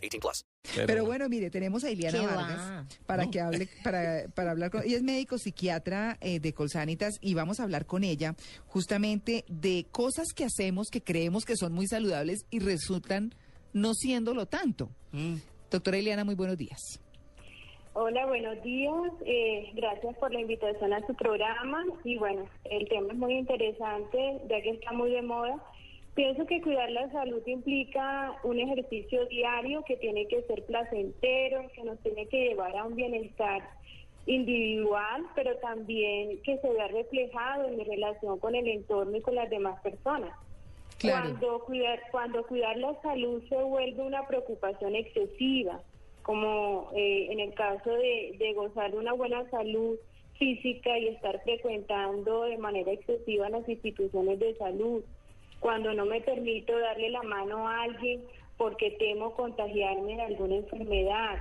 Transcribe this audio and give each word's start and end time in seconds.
18 0.00 0.20
plus. 0.20 0.46
Pero, 0.86 1.04
bueno, 1.04 1.28
mire, 1.28 1.50
tenemos 1.50 1.84
a 1.84 1.90
Iliana 1.90 2.20
¿Qué 2.20 2.26
Vargas 2.26 2.58
va? 2.58 2.86
para 3.06 3.30
que 3.30 3.40
hable, 3.40 3.68
para, 3.82 4.26
para 4.34 4.50
hablar 4.50 4.70
con 4.70 4.82
ella 4.82 4.96
es 4.96 5.02
médico 5.02 5.38
psiquiatra 5.38 6.18
eh, 6.20 6.40
de 6.40 6.52
Colsanitas 6.52 7.18
y 7.20 7.34
vamos 7.34 7.60
a 7.60 7.64
hablar 7.64 7.86
con 7.86 8.04
ella 8.04 8.34
justamente 8.66 9.44
de 9.48 9.86
cosas 9.90 10.28
que 10.34 10.44
hacemos 10.44 10.88
que 10.90 11.02
creemos 11.02 11.44
que 11.44 11.56
son 11.56 11.72
muy 11.72 11.86
saludables 11.86 12.46
y 12.50 12.58
resultan 12.58 13.34
no 13.72 13.94
siéndolo 13.94 14.46
tanto. 14.46 14.90
Doctora 15.70 15.98
Iliana, 15.98 16.24
muy 16.24 16.34
buenos 16.34 16.56
días. 16.56 17.00
Hola, 17.92 18.24
buenos 18.26 18.62
días. 18.62 19.12
Eh, 19.26 19.70
gracias 19.74 20.16
por 20.18 20.32
la 20.32 20.40
invitación 20.40 20.92
a 20.92 21.04
su 21.06 21.14
programa. 21.14 21.84
Y 22.04 22.16
bueno, 22.18 22.44
el 22.64 22.88
tema 22.88 23.12
es 23.12 23.18
muy 23.18 23.34
interesante, 23.34 24.40
ya 24.48 24.60
que 24.62 24.70
está 24.70 24.92
muy 24.92 25.10
de 25.10 25.22
moda. 25.22 25.56
Pienso 26.14 26.44
que 26.46 26.60
cuidar 26.60 26.90
la 26.90 27.10
salud 27.12 27.42
implica 27.46 28.34
un 28.42 28.58
ejercicio 28.58 29.26
diario 29.26 29.84
que 29.84 29.96
tiene 29.96 30.26
que 30.26 30.42
ser 30.42 30.64
placentero, 30.64 31.70
que 31.74 31.84
nos 31.84 31.98
tiene 32.00 32.26
que 32.26 32.48
llevar 32.48 32.76
a 32.76 32.84
un 32.84 32.96
bienestar 32.96 33.62
individual, 34.26 35.24
pero 35.34 35.56
también 35.58 36.40
que 36.42 36.58
se 36.58 36.68
vea 36.68 36.88
reflejado 36.88 37.68
en 37.68 37.76
mi 37.76 37.84
relación 37.84 38.38
con 38.38 38.54
el 38.54 38.68
entorno 38.68 39.16
y 39.16 39.20
con 39.20 39.34
las 39.34 39.48
demás 39.50 39.80
personas. 39.82 40.32
Claro. 40.98 41.30
Cuando 41.30 41.64
cuidar, 41.64 42.00
cuando 42.10 42.46
cuidar 42.46 42.76
la 42.76 43.00
salud 43.00 43.42
se 43.48 43.56
vuelve 43.56 44.02
una 44.02 44.26
preocupación 44.26 44.94
excesiva, 44.96 45.80
como 46.22 46.90
eh, 46.94 47.28
en 47.30 47.40
el 47.40 47.54
caso 47.54 47.90
de, 47.94 48.36
de 48.38 48.52
gozar 48.52 48.90
de 48.90 48.98
una 48.98 49.14
buena 49.14 49.48
salud 49.50 49.96
física 50.38 50.98
y 50.98 51.08
estar 51.08 51.40
frecuentando 51.42 52.42
de 52.42 52.58
manera 52.58 52.92
excesiva 52.92 53.48
las 53.48 53.66
instituciones 53.68 54.38
de 54.38 54.54
salud, 54.56 55.02
cuando 55.60 55.92
no 55.94 56.06
me 56.06 56.20
permito 56.22 56.76
darle 56.78 57.10
la 57.10 57.22
mano 57.22 57.68
a 57.68 57.82
alguien 57.82 58.22
porque 58.56 58.90
temo 58.92 59.34
contagiarme 59.34 60.16
de 60.16 60.22
alguna 60.22 60.56
enfermedad, 60.56 61.38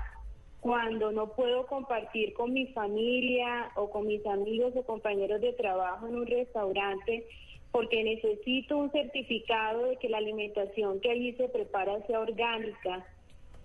cuando 0.62 1.12
no 1.12 1.34
puedo 1.34 1.66
compartir 1.68 2.34
con 2.34 2.54
mi 2.54 2.68
familia 2.68 3.72
o 3.76 3.90
con 3.90 4.08
mis 4.08 4.26
amigos 4.26 4.74
o 4.76 4.84
compañeros 4.84 5.42
de 5.42 5.54
trabajo 5.54 6.08
en 6.08 6.16
un 6.16 6.28
restaurante 6.28 7.26
porque 7.72 8.04
necesito 8.04 8.78
un 8.78 8.92
certificado 8.92 9.86
de 9.86 9.98
que 9.98 10.10
la 10.10 10.18
alimentación 10.18 11.00
que 11.00 11.12
allí 11.12 11.34
se 11.34 11.50
prepara 11.50 12.06
sea 12.08 12.20
orgánica, 12.20 13.06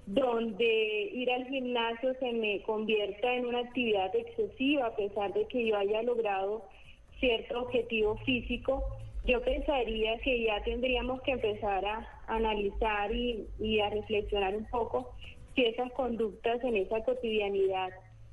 donde 0.07 1.11
ir 1.13 1.31
al 1.31 1.47
gimnasio 1.47 2.15
se 2.21 2.33
me 2.33 2.61
convierta 2.63 3.35
en 3.35 3.47
una 3.47 3.61
actividad 3.61 4.15
excesiva 4.15 4.87
a 4.87 4.97
pesar 4.97 5.33
de 5.33 5.47
que 5.47 5.67
yo 5.67 5.77
haya 5.77 6.03
logrado 6.03 6.65
cierto 7.19 7.63
objetivo 7.63 8.17
físico, 8.19 8.85
yo 9.25 9.41
pensaría 9.43 10.19
que 10.19 10.45
ya 10.45 10.63
tendríamos 10.63 11.21
que 11.23 11.33
empezar 11.33 11.85
a 11.85 12.07
analizar 12.27 13.15
y, 13.15 13.47
y 13.59 13.81
a 13.81 13.91
reflexionar 13.91 14.55
un 14.55 14.67
poco 14.67 15.15
si 15.55 15.65
esas 15.65 15.91
conductas 15.93 16.63
en 16.65 16.77
esa 16.77 17.03
cotidianidad, 17.05 17.91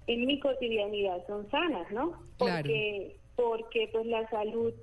en 0.08 0.25
mi 0.25 0.39
cotidianidad 0.39 1.25
son 1.28 1.50
sanas, 1.50 1.89
¿no? 1.92 2.11
Claro. 2.38 2.64
Porque, 2.64 3.16
porque 3.36 3.89
pues 3.92 4.06
la 4.08 4.30
salud 4.30 4.73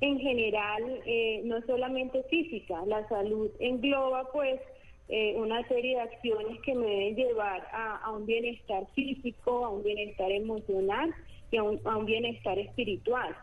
en 0.00 0.18
general 0.18 1.00
eh, 1.06 1.40
no 1.44 1.62
solamente 1.62 2.22
física, 2.24 2.84
la 2.86 3.08
salud 3.08 3.50
engloba 3.60 4.30
pues 4.32 4.60
eh, 5.08 5.34
una 5.36 5.66
serie 5.68 5.96
de 5.96 6.02
acciones 6.02 6.60
que 6.62 6.74
me 6.74 6.86
deben 6.86 7.16
llevar 7.16 7.66
a, 7.72 7.98
a 7.98 8.12
un 8.12 8.26
bienestar 8.26 8.86
físico, 8.94 9.64
a 9.64 9.70
un 9.70 9.82
bienestar 9.82 10.30
emocional 10.30 11.14
y 11.50 11.56
a 11.56 11.62
un, 11.62 11.80
a 11.84 11.96
un 11.96 12.04
bienestar 12.04 12.58
espiritual. 12.58 13.34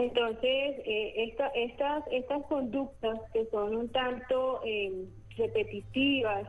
Entonces, 0.00 0.76
eh, 0.86 1.12
esta- 1.28 1.48
estas, 1.48 2.04
estas 2.10 2.42
conductas 2.46 3.20
que 3.34 3.44
son 3.50 3.76
un 3.76 3.88
tanto 3.90 4.62
eh, 4.64 5.04
repetitivas 5.36 6.48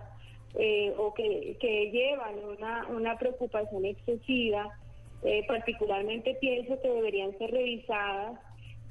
eh, 0.55 0.93
o 0.97 1.13
que, 1.13 1.57
que 1.59 1.91
llevan 1.91 2.35
una, 2.45 2.87
una 2.87 3.17
preocupación 3.17 3.83
excesiva, 3.83 4.69
eh, 5.23 5.43
particularmente 5.49 6.35
pienso 6.35 6.81
que 6.81 6.89
deberían 6.89 7.37
ser 7.37 7.51
revisadas 7.51 8.39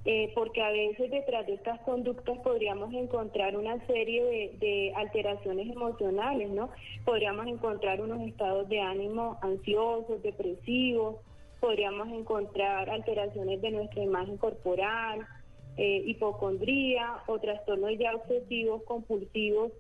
eh, 0.05 0.31
porque 0.35 0.63
a 0.63 0.71
veces 0.71 1.11
detrás 1.11 1.47
de 1.47 1.55
estas 1.55 1.81
conductas 1.81 2.39
podríamos 2.41 2.93
encontrar 2.93 3.57
una 3.57 3.79
serie 3.87 4.25
de, 4.25 4.57
de 4.59 4.93
alteraciones 4.95 5.71
emocionales, 5.71 6.51
¿no? 6.51 6.71
Podríamos 7.07 7.47
encontrar 7.47 8.01
unos 8.03 8.21
estados 8.29 8.69
de 8.69 8.81
ánimo 8.81 9.39
ansiosos, 9.43 10.23
depresivos, 10.23 11.17
podríamos 11.61 12.09
encontrar 12.09 12.91
alteraciones 12.91 13.61
de 13.61 13.71
nuestra 13.71 14.03
imagen 14.03 14.37
corporal, 14.37 15.27
eh, 15.77 16.03
hipocondría 16.07 17.23
o 17.27 17.39
trastornos 17.39 17.93
ya 17.99 18.15
obsesivos, 18.15 18.83
compulsivos, 18.85 19.73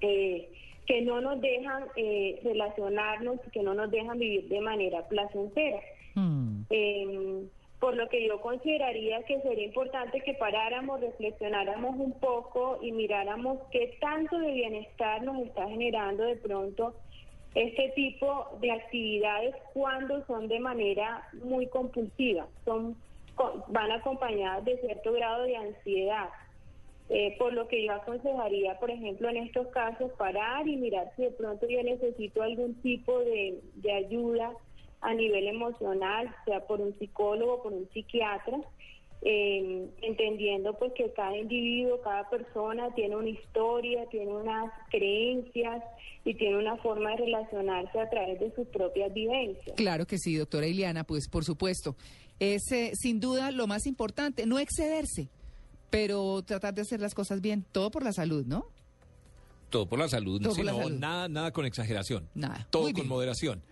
eh, 0.00 0.48
que 0.86 1.02
no 1.02 1.20
nos 1.20 1.40
dejan 1.40 1.84
eh, 1.96 2.40
relacionarnos, 2.42 3.40
que 3.52 3.62
no 3.62 3.74
nos 3.74 3.90
dejan 3.90 4.18
vivir 4.18 4.48
de 4.48 4.60
manera 4.60 5.06
placentera. 5.08 5.80
Hmm. 6.14 6.62
Eh, 6.70 7.46
por 7.78 7.96
lo 7.96 8.08
que 8.08 8.24
yo 8.24 8.40
consideraría 8.40 9.24
que 9.24 9.40
sería 9.40 9.64
importante 9.64 10.20
que 10.20 10.34
paráramos, 10.34 11.00
reflexionáramos 11.00 11.96
un 11.98 12.12
poco 12.20 12.78
y 12.80 12.92
miráramos 12.92 13.58
qué 13.72 13.96
tanto 14.00 14.38
de 14.38 14.52
bienestar 14.52 15.22
nos 15.24 15.44
está 15.46 15.68
generando 15.68 16.22
de 16.22 16.36
pronto 16.36 16.94
este 17.54 17.90
tipo 17.90 18.46
de 18.60 18.70
actividades 18.70 19.54
cuando 19.74 20.24
son 20.26 20.48
de 20.48 20.58
manera 20.60 21.28
muy 21.44 21.66
compulsiva, 21.66 22.46
son 22.64 22.96
van 23.68 23.90
acompañadas 23.92 24.64
de 24.64 24.78
cierto 24.78 25.12
grado 25.12 25.44
de 25.44 25.56
ansiedad. 25.56 26.28
Eh, 27.08 27.36
por 27.38 27.52
lo 27.52 27.68
que 27.68 27.84
yo 27.84 27.92
aconsejaría, 27.92 28.78
por 28.78 28.90
ejemplo, 28.90 29.28
en 29.28 29.38
estos 29.38 29.66
casos, 29.68 30.12
parar 30.12 30.66
y 30.66 30.76
mirar 30.76 31.12
si 31.16 31.22
de 31.22 31.30
pronto 31.32 31.66
yo 31.68 31.82
necesito 31.82 32.42
algún 32.42 32.74
tipo 32.76 33.18
de, 33.20 33.60
de 33.74 33.92
ayuda 33.92 34.52
a 35.02 35.12
nivel 35.12 35.48
emocional, 35.48 36.34
sea 36.46 36.60
por 36.60 36.80
un 36.80 36.96
psicólogo, 36.98 37.62
por 37.62 37.72
un 37.72 37.88
psiquiatra, 37.90 38.60
eh, 39.24 39.88
entendiendo 40.02 40.76
pues 40.78 40.92
que 40.94 41.12
cada 41.12 41.36
individuo, 41.36 42.00
cada 42.02 42.28
persona 42.28 42.92
tiene 42.94 43.16
una 43.16 43.28
historia, 43.28 44.06
tiene 44.10 44.32
unas 44.32 44.72
creencias 44.90 45.82
y 46.24 46.34
tiene 46.34 46.58
una 46.58 46.76
forma 46.78 47.10
de 47.10 47.18
relacionarse 47.18 48.00
a 48.00 48.10
través 48.10 48.40
de 48.40 48.52
sus 48.54 48.66
propias 48.68 49.12
vivencias. 49.14 49.76
Claro 49.76 50.06
que 50.06 50.18
sí, 50.18 50.36
doctora 50.36 50.66
Iliana, 50.66 51.04
pues 51.04 51.28
por 51.28 51.44
supuesto. 51.44 51.96
Es 52.40 52.72
eh, 52.72 52.92
sin 52.94 53.20
duda 53.20 53.52
lo 53.52 53.66
más 53.68 53.86
importante, 53.86 54.46
no 54.46 54.58
excederse, 54.58 55.28
pero 55.90 56.42
tratar 56.42 56.74
de 56.74 56.82
hacer 56.82 57.00
las 57.00 57.14
cosas 57.14 57.40
bien, 57.40 57.64
todo 57.70 57.90
por 57.90 58.02
la 58.02 58.12
salud, 58.12 58.44
¿no? 58.46 58.66
Todo 59.70 59.86
por 59.86 59.98
la 59.98 60.08
salud, 60.08 60.40
Todo 60.42 60.52
sí, 60.52 60.58
por 60.58 60.66
la 60.66 60.72
no, 60.72 60.78
salud. 60.82 60.98
Nada, 60.98 61.28
nada 61.28 61.50
con 61.52 61.64
exageración. 61.64 62.28
Nada. 62.34 62.66
Todo 62.70 62.82
Muy 62.82 62.92
con 62.92 63.02
bien. 63.02 63.08
moderación. 63.08 63.62